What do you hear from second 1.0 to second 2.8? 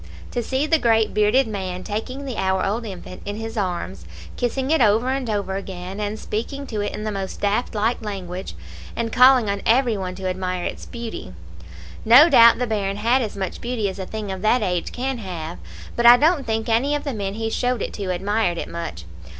bearded man taking the hour